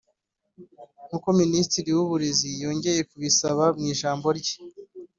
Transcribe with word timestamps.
nk’uko 1.07 1.27
Minisitiri 1.41 1.89
Murekezi 2.09 2.49
yongeye 2.63 3.01
kubisaba 3.09 3.63
mu 3.77 3.83
ijambo 3.93 4.27
rye 4.39 4.55